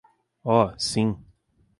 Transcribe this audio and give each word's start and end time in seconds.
Oh 0.53 0.73
sim. 0.79 1.09